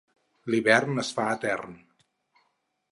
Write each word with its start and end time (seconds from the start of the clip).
L'hivern 0.53 1.03
es 1.03 1.11
fa 1.19 1.27
etern. 1.37 1.79